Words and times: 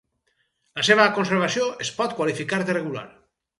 La 0.79 0.85
seva 0.87 1.05
conservació 1.19 1.69
es 1.87 1.93
pot 2.01 2.19
qualificar 2.23 2.63
de 2.65 2.79
regular. 2.81 3.07